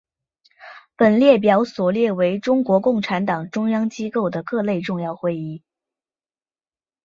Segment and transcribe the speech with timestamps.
[0.95, 5.61] 本列表所列为中国共产党中央机构的各类重要会议。